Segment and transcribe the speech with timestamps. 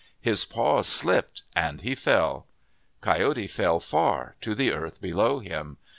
[0.19, 2.47] His paws slipped and he fell.
[3.01, 5.77] Coyote fell far to the earth below him.